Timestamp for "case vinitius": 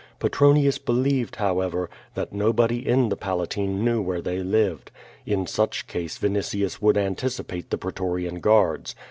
5.85-6.81